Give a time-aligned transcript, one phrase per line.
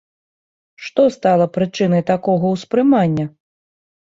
[0.85, 3.25] Што стала прычынай такога ўспрымання?